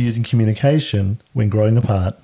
[0.00, 2.16] using communication when growing apart.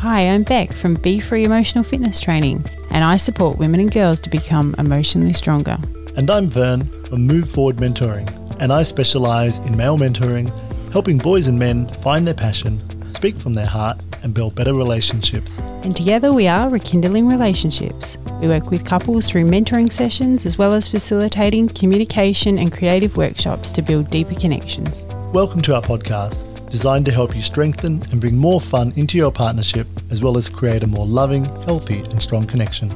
[0.00, 4.20] Hi, I'm Beck from Be Free Emotional Fitness Training, and I support women and girls
[4.20, 5.78] to become emotionally stronger.
[6.16, 8.28] And I'm Vern from Move Forward Mentoring,
[8.60, 10.50] and I specialise in male mentoring,
[10.92, 12.78] helping boys and men find their passion,
[13.12, 15.58] speak from their heart, and build better relationships.
[15.82, 18.16] And together we are rekindling relationships.
[18.40, 23.72] We work with couples through mentoring sessions as well as facilitating communication and creative workshops
[23.72, 25.06] to build deeper connections.
[25.32, 29.32] Welcome to our podcast, designed to help you strengthen and bring more fun into your
[29.32, 32.90] partnership, as well as create a more loving, healthy, and strong connection.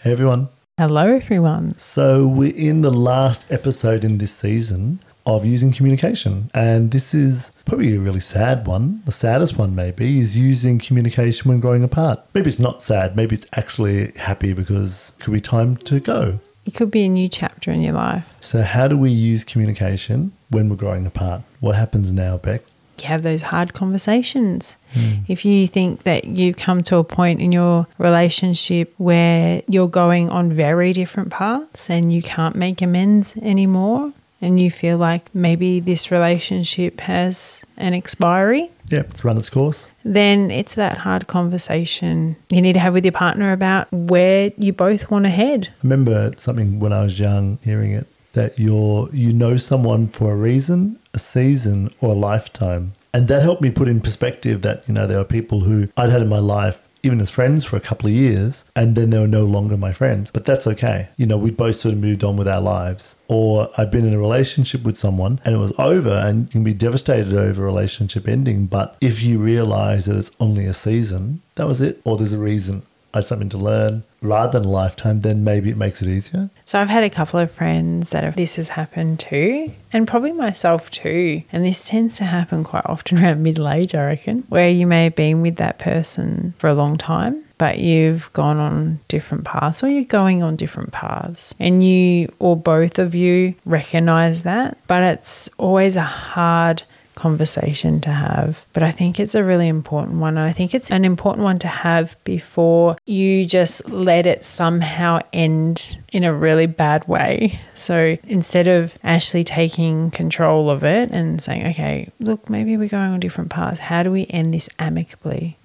[0.00, 0.48] Hey everyone.
[0.78, 1.78] Hello, everyone.
[1.78, 7.50] So, we're in the last episode in this season of using communication, and this is
[7.64, 9.02] probably a really sad one.
[9.04, 12.20] The saddest one, maybe, is using communication when growing apart.
[12.32, 16.38] Maybe it's not sad, maybe it's actually happy because it could be time to go.
[16.64, 18.36] It could be a new chapter in your life.
[18.40, 21.42] So, how do we use communication when we're growing apart?
[21.60, 22.62] What happens now, Beck?
[22.98, 24.76] You have those hard conversations.
[24.92, 25.18] Hmm.
[25.28, 30.30] If you think that you've come to a point in your relationship where you're going
[30.30, 34.12] on very different paths and you can't make amends anymore,
[34.46, 39.86] and you feel like maybe this relationship has an expiry, Yeah, it's run its course.
[40.04, 44.72] then it's that hard conversation you need to have with your partner about where you
[44.72, 45.68] both want to head.
[45.68, 50.32] I remember something when I was young, hearing it that you're you know someone for
[50.32, 54.86] a reason, a season, or a lifetime, and that helped me put in perspective that
[54.86, 56.78] you know there are people who I'd had in my life.
[57.06, 59.92] Even as friends for a couple of years, and then they were no longer my
[59.92, 60.32] friends.
[60.32, 61.06] But that's okay.
[61.16, 63.14] You know, we'd both sort of moved on with our lives.
[63.28, 66.64] Or I've been in a relationship with someone and it was over, and you can
[66.64, 68.66] be devastated over a relationship ending.
[68.66, 72.00] But if you realize that it's only a season, that was it.
[72.02, 72.82] Or there's a reason.
[73.14, 76.50] I had something to learn rather than a lifetime, then maybe it makes it easier.
[76.66, 80.32] So I've had a couple of friends that have, this has happened to, and probably
[80.32, 81.42] myself too.
[81.52, 85.04] And this tends to happen quite often around middle age, I reckon, where you may
[85.04, 89.82] have been with that person for a long time, but you've gone on different paths
[89.82, 91.54] or you're going on different paths.
[91.58, 96.82] And you or both of you recognize that, but it's always a hard
[97.16, 98.64] conversation to have.
[98.72, 100.38] But I think it's a really important one.
[100.38, 105.18] And I think it's an important one to have before you just let it somehow
[105.32, 107.58] end in a really bad way.
[107.74, 113.12] So instead of actually taking control of it and saying, okay, look, maybe we're going
[113.12, 113.80] on different paths.
[113.80, 115.56] How do we end this amicably?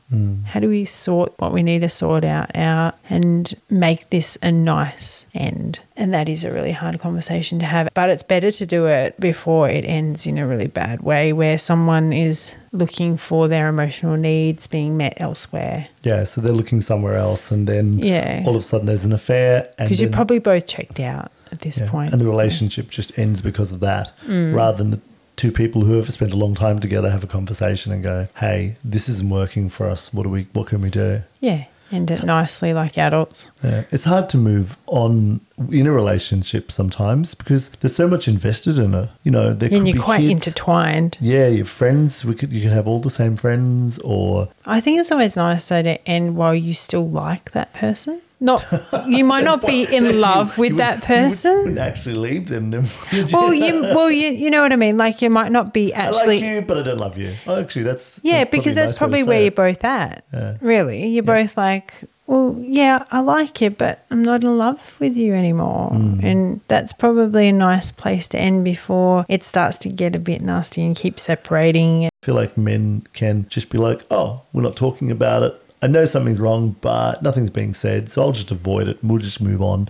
[0.45, 4.51] How do we sort what we need to sort out out and make this a
[4.51, 5.79] nice end?
[5.95, 7.89] And that is a really hard conversation to have.
[7.93, 11.57] But it's better to do it before it ends in a really bad way where
[11.57, 15.87] someone is looking for their emotional needs being met elsewhere.
[16.03, 18.43] Yeah, so they're looking somewhere else, and then Yeah.
[18.45, 21.59] all of a sudden there's an affair, and Because you're probably both checked out at
[21.61, 22.11] this yeah, point.
[22.13, 24.53] and the relationship just ends because of that, Mm.
[24.55, 24.99] rather than the
[25.35, 28.75] two people who have spent a long time together have a conversation and go, "Hey,
[28.83, 30.13] this isn't working for us.
[30.13, 30.47] What do we?
[30.53, 31.65] What can we do?" yeah.
[31.93, 33.49] End it nicely like adults.
[33.61, 38.77] Yeah, it's hard to move on in a relationship sometimes because there's so much invested
[38.77, 39.09] in it.
[39.25, 40.31] You know, there could And you're be quite kids.
[40.31, 41.17] intertwined.
[41.19, 42.23] Yeah, your friends.
[42.23, 45.67] We could you could have all the same friends, or I think it's always nice
[45.67, 48.21] though to end while you still like that person.
[48.43, 48.65] Not
[49.07, 52.71] you might not be in love with You that wouldn't- you wouldn't actually leave them.
[52.71, 53.37] then would you?
[53.37, 54.97] Well, you well you you know what I mean.
[54.97, 56.41] Like you might not be I actually.
[56.41, 57.35] like you, but I don't love you.
[57.45, 60.25] Oh, actually, that's yeah, that's because probably that's nice probably where you're both at.
[60.33, 60.57] Yeah.
[60.59, 61.93] Really, you're both like,
[62.25, 65.91] well, yeah, I like you, but I'm not in love with you anymore.
[65.91, 66.23] Mm.
[66.23, 70.41] And that's probably a nice place to end before it starts to get a bit
[70.41, 72.05] nasty and keep separating.
[72.05, 75.61] I feel like men can just be like, oh, we're not talking about it.
[75.81, 79.19] I know something's wrong, but nothing's being said, so I'll just avoid it and we'll
[79.19, 79.89] just move on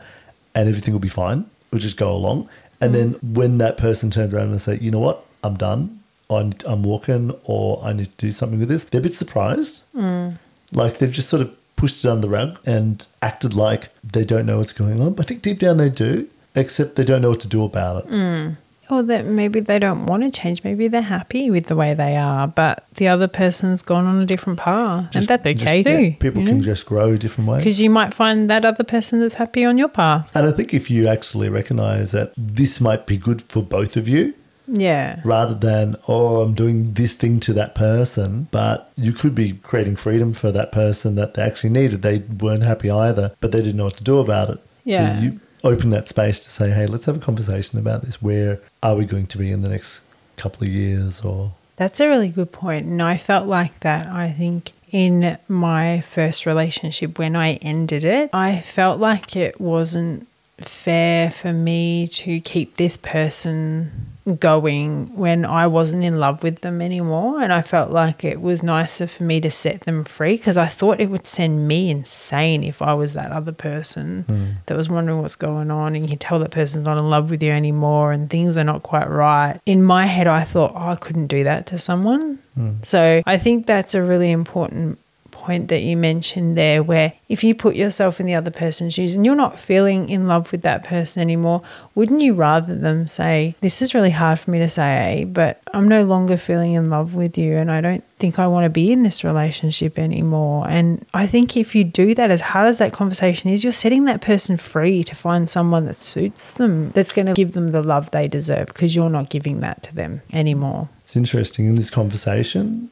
[0.56, 1.50] and everything will be fine.
[1.72, 2.50] We'll just go along.
[2.80, 3.12] And mm-hmm.
[3.12, 6.84] then when that person turns around and say, you know what, I'm done, I'm, I'm
[6.84, 9.84] walking or I need to do something with this, they're a bit surprised.
[9.96, 10.38] Mm.
[10.72, 14.46] Like they've just sort of pushed it under the rug and acted like they don't
[14.46, 15.14] know what's going on.
[15.14, 18.06] But I think deep down they do, except they don't know what to do about
[18.06, 18.12] it.
[18.12, 18.58] Mm.
[18.92, 20.64] Or that maybe they don't want to change.
[20.66, 24.26] Maybe they're happy with the way they are, but the other person's gone on a
[24.26, 25.16] different path.
[25.16, 26.16] and that's Just- okay yeah, too.
[26.20, 27.60] people can just grow different ways.
[27.64, 30.30] Because you might find that other person that's happy on your path.
[30.36, 34.10] And I think if you actually recognize that this might be good for both of
[34.10, 34.34] you,
[34.68, 35.22] Yeah.
[35.24, 39.96] rather than, oh, I'm doing this thing to that person, but you could be creating
[39.96, 42.02] freedom for that person that they actually needed.
[42.02, 44.60] They weren't happy either, but they didn't know what to do about it.
[44.84, 45.16] Yeah.
[45.18, 48.22] So you open that space to say, hey, let's have a conversation about this.
[48.22, 50.02] Where are we going to be in the next
[50.38, 52.86] couple of years or That's a really good point.
[52.86, 58.30] And I felt like that, I think, in my first relationship when I ended it.
[58.34, 60.28] I felt like it wasn't
[60.58, 66.82] fair for me to keep this person going when I wasn't in love with them
[66.82, 67.42] anymore.
[67.42, 70.68] And I felt like it was nicer for me to set them free because I
[70.68, 74.52] thought it would send me insane if I was that other person hmm.
[74.68, 75.96] that was wondering what's going on.
[75.96, 78.64] And you can tell that person's not in love with you anymore and things are
[78.64, 79.60] not quite right.
[79.66, 82.40] In my head, I thought, oh, I couldn't do that to someone.
[82.54, 82.74] Hmm.
[82.84, 85.00] So I think that's a really important
[85.42, 89.16] point that you mentioned there where if you put yourself in the other person's shoes
[89.16, 91.62] and you're not feeling in love with that person anymore,
[91.96, 95.62] wouldn't you rather them say, This is really hard for me to say, eh, but
[95.74, 98.70] I'm no longer feeling in love with you and I don't think I want to
[98.70, 100.68] be in this relationship anymore.
[100.70, 104.06] And I think if you do that, as hard as that conversation is, you're setting
[104.06, 107.82] that person free to find someone that suits them, that's going to give them the
[107.82, 110.88] love they deserve because you're not giving that to them anymore.
[111.04, 112.90] It's interesting in this conversation.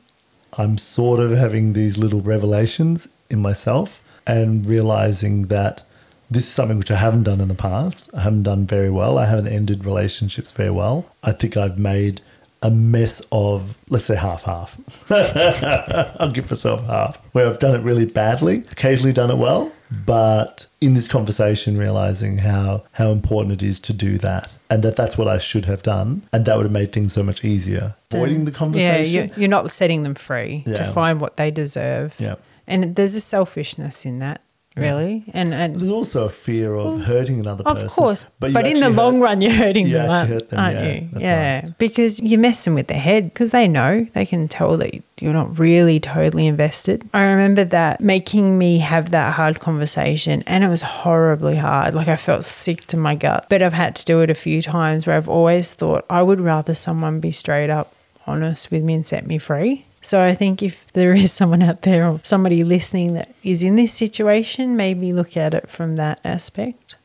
[0.54, 5.84] I'm sort of having these little revelations in myself and realizing that
[6.32, 8.10] this is something which I haven't done in the past.
[8.14, 9.18] I haven't done very well.
[9.18, 11.06] I haven't ended relationships very well.
[11.24, 12.22] I think I've made
[12.62, 14.78] a mess of, let's say, half half.
[16.20, 19.72] I'll give myself half, where I've done it really badly, occasionally done it well,
[20.06, 24.96] but in this conversation, realizing how, how important it is to do that and that
[24.96, 26.22] that's what I should have done.
[26.32, 27.96] And that would have made things so much easier.
[28.12, 28.46] Avoiding mm.
[28.46, 29.14] the Yeah, conversation.
[29.14, 30.76] you're, you're not setting them free Yeah.
[30.76, 32.16] to find what they deserve.
[32.20, 32.36] Yeah.
[32.68, 34.42] And there's a selfishness in that,
[34.82, 35.24] really.
[35.34, 37.86] And, and There's also a fear of hurting another person.
[37.86, 40.60] Of course, but, you in the actually long run, you're hurting you them, hurt them,
[40.60, 41.10] aren't yeah, you?
[41.20, 45.34] yeah, because you're messing with their head because they know they can tell that you're
[45.34, 47.08] not really totally invested.
[47.14, 51.94] I remember that making me have that hard conversation, and it was horribly hard.
[51.94, 54.62] Like I felt sick to my gut, but I've had to do it a few
[54.62, 57.94] times where I've always thought I would rather someone be straight up
[58.28, 59.86] honest with me and set me free.
[60.02, 63.76] So I think if there is someone out there or somebody listening that is in
[63.76, 66.96] this situation, maybe look at it from that aspect.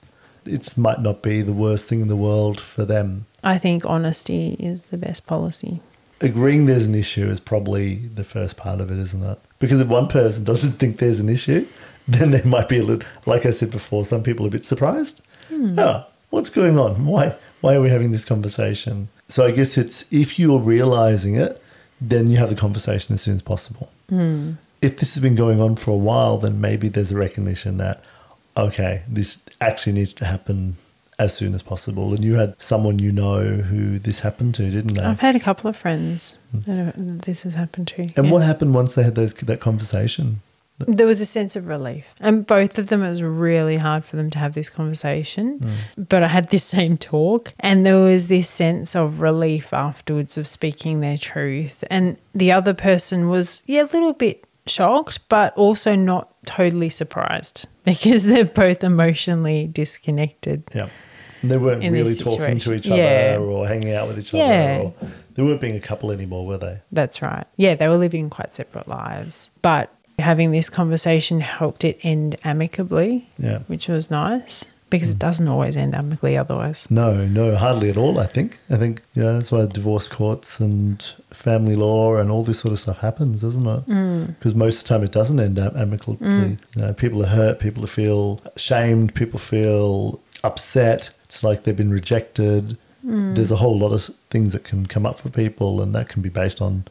[0.47, 3.27] It might not be the worst thing in the world for them.
[3.43, 5.81] I think honesty is the best policy.
[6.21, 9.39] Agreeing there's an issue is probably the first part of it, isn't it?
[9.59, 11.67] Because if one person doesn't think there's an issue,
[12.09, 14.65] then they might be a little, like I said before, some people are a bit
[14.65, 15.21] surprised.
[15.51, 17.07] Oh, what's going on?
[17.07, 19.09] Why, why are we having this conversation?
[19.29, 21.63] So I guess it's if you're realizing it,
[22.11, 23.91] then you have the conversation as soon as possible.
[24.09, 24.53] Hmm.
[24.83, 28.03] If this has been going on for a while, then maybe there's a recognition that,
[28.57, 30.77] okay, this actually needs to happen
[31.19, 32.13] as soon as possible.
[32.13, 35.03] And you had someone you know who this happened to, didn't they?
[35.03, 36.71] I've had a couple of friends hmm.
[36.71, 38.03] that this has happened to.
[38.03, 38.31] and yeah.
[38.31, 40.41] what happened once they had those, that conversation?
[40.79, 42.05] There was a sense of relief.
[42.21, 45.61] And both of them, it was really hard for them to have this conversation.
[45.61, 46.09] Mm.
[46.09, 50.49] But I had this same talk, and there was this sense of relief afterwards of
[50.49, 51.85] speaking their truth.
[51.91, 57.67] And the other person was, yeah, a little bit shocked, but also not totally surprised
[57.85, 60.65] because they're both emotionally disconnected.
[60.75, 60.89] Yeah.
[61.43, 62.87] They weren't really talking to each.
[62.87, 63.35] Yeah.
[63.37, 64.45] other or hanging out with each Yeah.
[64.81, 64.85] other.
[64.85, 64.95] Or
[65.35, 66.81] they weren't being a couple anymore, were they?
[66.91, 67.45] That's right.
[67.57, 69.51] Yeah, they were living quite separate lives.
[69.61, 73.61] But having this conversation helped it end amicably, Yeah.
[73.67, 75.21] which was nice because it mm.
[75.21, 76.87] doesn't always end amicably otherwise.
[76.89, 78.59] No, no, hardly at all, I think.
[78.71, 81.03] I think, you know, that's why divorce courts and
[81.33, 83.87] family law and all this sort of stuff happens, doesn't it?
[83.89, 84.27] Mm.
[84.39, 86.17] Because most of the time it doesn't end am- amicably.
[86.25, 86.59] Mm.
[86.77, 91.11] You know, people are hurt, people feel shamed, people feel upset.
[91.25, 92.79] It's like they've been rejected.
[93.07, 96.23] There's a whole lot of things that can come up for people, and that can
[96.23, 96.87] be based on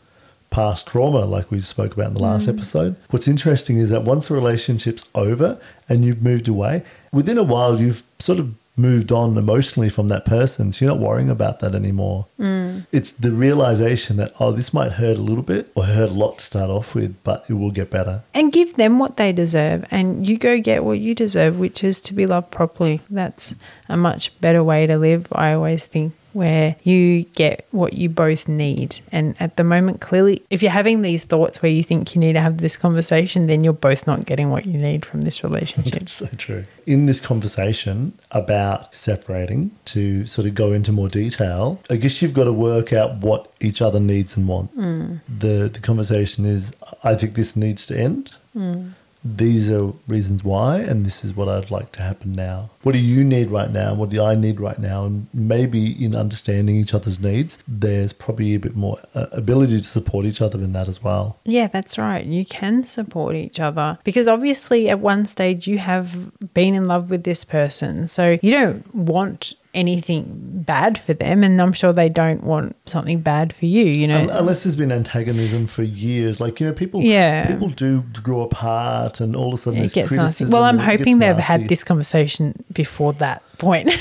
[0.54, 2.54] past trauma, like we spoke about in the last mm.
[2.54, 2.96] episode.
[3.10, 7.80] What's interesting is that once a relationship's over and you've moved away, within a while
[7.82, 10.72] you've sort of moved on emotionally from that person.
[10.72, 12.26] So you're not worrying about that anymore.
[12.40, 12.88] Mm.
[12.92, 16.40] It's the realization that, oh, this might hurt a little bit or hurt a lot
[16.40, 18.24] to start off with, but it will get better.
[18.34, 22.02] And give them what they deserve, and you go get what you deserve, which is
[22.02, 23.02] to be loved properly.
[23.10, 23.54] That's
[23.90, 28.48] a much better way to live, I always think, where you get what you both
[28.48, 29.00] need.
[29.12, 32.34] And at the moment, clearly, if you're having these thoughts where you think you need
[32.34, 36.02] to have this conversation, then you're both not getting what you need from this relationship.
[36.02, 36.66] It's so true.
[36.86, 42.34] In this conversation about separating, to sort of go into more detail, I guess you've
[42.34, 44.76] got to work out what each other needs and want.
[44.78, 45.20] Mm.
[45.40, 46.72] The the conversation is,
[47.04, 48.36] I think this needs to end.
[48.56, 48.94] Mm.
[49.24, 52.70] These are reasons why, and this is what I'd like to happen now.
[52.82, 53.94] What do you need right now?
[53.94, 55.06] What do I need right now?
[55.06, 59.86] And maybe in understanding each other's needs, there's probably a bit more uh, ability to
[59.86, 61.40] support each other in that as well.
[61.46, 62.26] Yeah, that's right.
[62.26, 67.10] You can support each other because obviously at one stage you have been in love
[67.10, 68.08] with this person.
[68.08, 73.20] So you don't want anything bad for them, and I'm sure they don't want something
[73.22, 73.84] bad for you.
[73.86, 77.48] You know, Unless there's been antagonism for years, like you know, people, Yeah.
[77.48, 80.46] people do grow apart, and all of a sudden it gets nasty.
[80.46, 81.42] Well, I'm and it gets hoping they've nasty.
[81.44, 83.90] had this conversation before that point.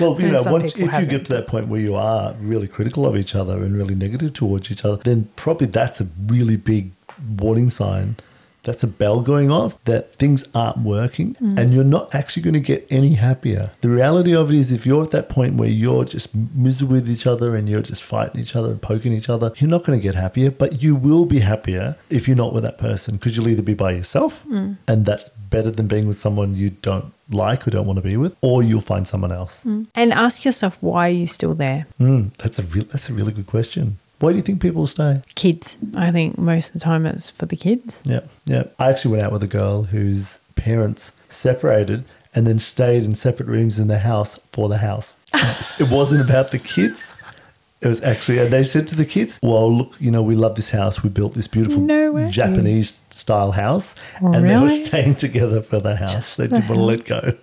[0.00, 1.08] Well, you know, once if you haven't.
[1.10, 4.32] get to that point where you are really critical of each other and really negative
[4.34, 6.90] towards each other, then probably that's a really big
[7.38, 8.16] warning sign.
[8.66, 11.58] That's a bell going off that things aren't working Mm.
[11.58, 13.64] and you're not actually going to get any happier.
[13.80, 16.28] The reality of it is, if you're at that point where you're just
[16.66, 19.70] miserable with each other and you're just fighting each other and poking each other, you're
[19.76, 22.78] not going to get happier, but you will be happier if you're not with that
[22.78, 24.76] person because you'll either be by yourself Mm.
[24.88, 28.16] and that's better than being with someone you don't like or don't want to be
[28.16, 29.64] with, or you'll find someone else.
[29.64, 31.86] and ask yourself, why are you still there?
[32.00, 33.98] Mm, that's a real, that's a really good question.
[34.18, 35.20] Why do you think people stay?
[35.34, 35.76] Kids.
[35.94, 38.00] I think most of the time it's for the kids.
[38.04, 38.64] Yeah, yeah.
[38.78, 42.04] I actually went out with a girl whose parents separated
[42.34, 45.16] and then stayed in separate rooms in the house for the house.
[45.78, 47.14] it wasn't about the kids.
[47.82, 50.54] It was actually, and they said to the kids, "Well, look, you know, we love
[50.54, 51.02] this house.
[51.02, 52.26] We built this beautiful No.
[52.30, 56.12] Japanese style house, and they were staying together for the house.
[56.14, 57.36] Just they didn't want to let go.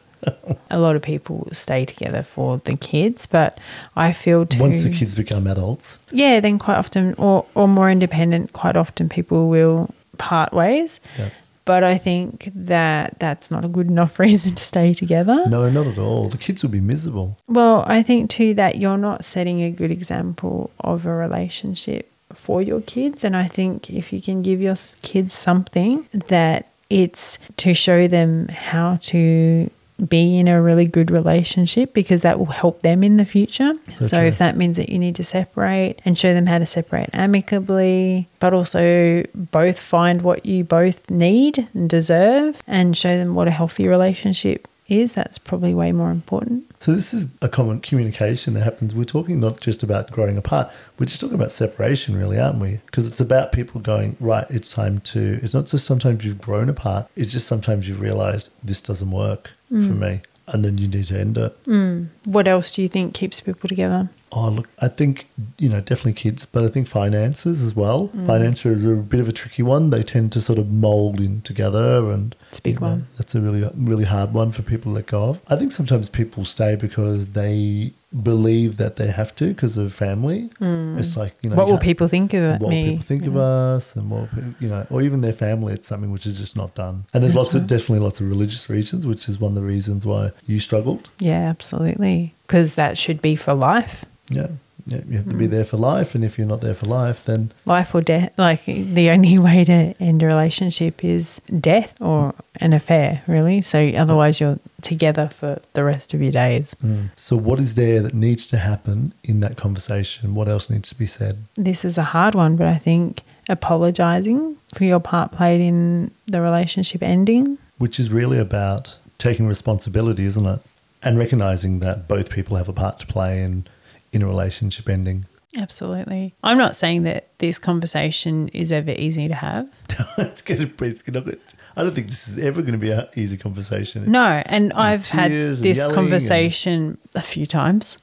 [0.70, 3.58] A lot of people stay together for the kids, but
[3.96, 4.60] I feel too.
[4.60, 9.10] Once the kids become adults, Yeah, then quite often, or, or more independent, quite often
[9.10, 11.00] people will part ways.
[11.18, 11.30] Yeah.
[11.66, 15.46] But I think that that's not a good enough reason to stay together.
[15.48, 16.30] no, not at all.
[16.30, 17.38] The kids will be miserable.
[17.48, 22.62] Well, I think too that you're not setting a good example of a relationship for
[22.62, 23.24] your kids.
[23.24, 28.48] And I think if you can give your kids something that it's to show them
[28.50, 29.70] how to
[30.08, 33.74] be in a really good relationship because that will help them in the future.
[33.94, 36.66] So So, if that means that you need to separate and show them how to
[36.66, 43.36] separate amicably, but also both find what you both need and deserve and show them
[43.36, 46.66] what a healthy relationship is, that's probably way more important.
[46.84, 48.94] So this is a common communication that happens.
[48.94, 50.70] We're talking not just about growing apart.
[51.00, 52.82] We're just talking about separation, really, aren't we?
[52.88, 54.46] Because it's about people going right.
[54.50, 55.40] It's time to.
[55.42, 57.08] It's not just sometimes you've grown apart.
[57.16, 59.98] It's just sometimes you realize this doesn't work for mm.
[59.98, 61.64] me, and then you need to end it.
[61.64, 62.10] Mm.
[62.26, 64.10] What else do you think keeps people together?
[64.36, 65.28] Oh, look, I think,
[65.60, 68.10] you know, definitely kids, but I think finances as well.
[68.10, 68.26] Mm.
[68.26, 69.92] Finances are a bit of a tricky one.
[69.92, 73.08] They tend to sort of mold in together and It's a big you know, one.
[73.18, 75.40] That's a really, really hard one for people to let go of.
[75.48, 80.50] I think sometimes people stay because they believe that they have to because of family.
[80.60, 80.98] Hmm.
[81.00, 82.84] It's like, you know, what will people think of what will me?
[82.92, 86.12] people think of us and what people- you know or even their family it's something
[86.12, 89.28] which is just not done and there's lots of definitely lots of religious reasons which
[89.28, 92.36] is one of the reasons why you struggled Yeah, absolutely.
[92.46, 94.06] Because that should be for life.
[94.30, 94.48] yeah
[94.86, 95.40] yeah you have to Mm.
[95.40, 98.32] be there for life and if you're not there for life then Life or death.
[98.38, 103.62] Like the only way to end a relationship is death or an affair, really.
[103.62, 106.76] So otherwise, you're together for the rest of your days.
[107.16, 110.96] so what is there that needs to happen in that conversation what else needs to
[110.96, 115.62] be said This is a hard one, but I think apologizing for your part played
[115.62, 117.58] in the relationship ending.
[117.80, 120.60] which is really about taking responsibility isn't it
[121.02, 123.66] and recognizing that both people have a part to play in
[124.14, 126.34] in a relationship ending Absolutely.
[126.44, 129.68] I'm not saying that this conversation is ever easy to have.
[130.18, 131.36] it's gonna it's gonna
[131.76, 134.12] I don't think this is ever going to be an easy conversation.
[134.12, 137.98] No, and I've had this conversation a few times.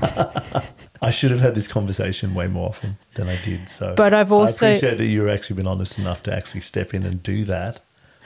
[1.00, 3.68] I should have had this conversation way more often than I did.
[3.68, 6.92] So, But I've also- I appreciate that you've actually been honest enough to actually step
[6.92, 7.80] in and do that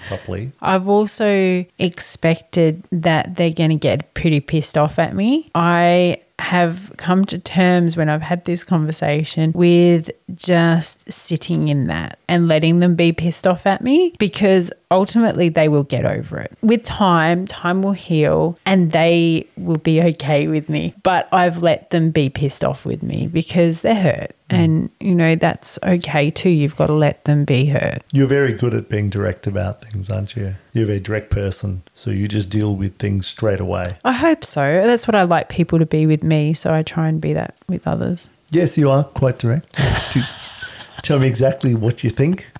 [0.09, 0.53] properly.
[0.61, 5.51] I've also expected that they're going to get pretty pissed off at me.
[5.55, 12.19] I have come to terms when I've had this conversation with just sitting in that
[12.29, 16.57] and letting them be pissed off at me because ultimately they will get over it.
[16.63, 20.95] With time, time will heal and they will be okay with me.
[21.03, 24.37] But I've let them be pissed off with me because they're hurt.
[24.51, 24.57] Mm.
[24.57, 26.51] And, you know, that's okay too.
[26.51, 28.03] You've got to let them be hurt.
[28.13, 30.55] You're very good at being direct about things, aren't you?
[30.73, 33.97] You're a very direct person, so you just deal with things straight away.
[34.05, 34.87] I hope so.
[34.87, 37.55] That's what I like people to be with me, so I try and be that
[37.69, 38.29] with others.
[38.51, 39.73] Yes, you are quite direct.
[41.03, 42.51] Tell me exactly what you think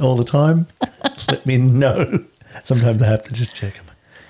[0.00, 0.66] all the time.
[1.28, 2.24] Let me know.
[2.64, 3.74] Sometimes I have to just check.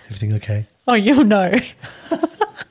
[0.06, 0.66] Everything okay?
[0.86, 1.52] Oh, you'll know.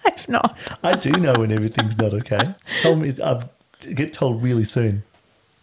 [0.05, 2.55] if not, I do know when everything's not okay.
[2.81, 3.43] Tell me, I
[3.93, 5.03] get told really soon.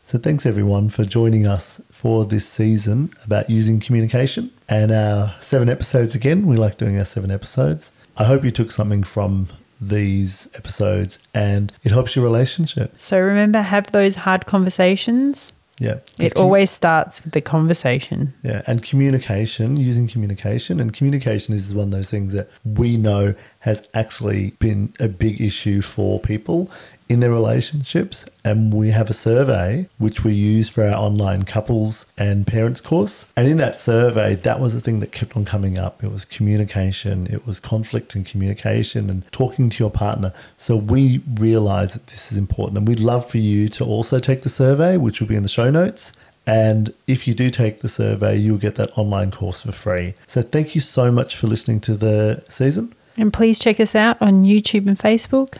[0.04, 5.68] So thanks everyone for joining us for this season about using communication and our seven
[5.68, 6.46] episodes again.
[6.46, 7.90] We like doing our seven episodes.
[8.16, 9.48] I hope you took something from
[9.80, 12.94] these episodes and it helps your relationship.
[12.96, 15.98] so remember, have those hard conversations Yeah.
[16.18, 18.32] It always starts with the conversation.
[18.42, 23.34] Yeah, and communication, using communication, and communication is one of those things that we know
[23.60, 26.70] has actually been a big issue for people
[27.08, 28.26] in their relationships.
[28.44, 33.26] And we have a survey which we use for our online couples and parents course.
[33.36, 36.02] And in that survey, that was the thing that kept on coming up.
[36.02, 40.32] It was communication, it was conflict and communication and talking to your partner.
[40.56, 42.78] So we realize that this is important.
[42.78, 45.48] And we'd love for you to also take the survey, which will be in the
[45.48, 46.12] show notes.
[46.46, 50.14] And if you do take the survey, you'll get that online course for free.
[50.26, 52.94] So thank you so much for listening to the season.
[53.16, 55.58] And please check us out on YouTube and Facebook.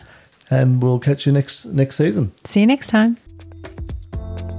[0.49, 2.31] And we'll catch you next next season.
[2.43, 3.17] See you next time.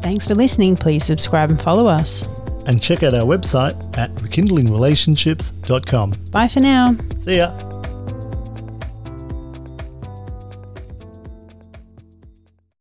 [0.02, 0.76] Thanks for listening.
[0.76, 2.26] Please subscribe and follow us.
[2.66, 6.14] And check out our website at rekindlingrelationships.com.
[6.30, 6.96] Bye for now.
[7.18, 7.75] See ya.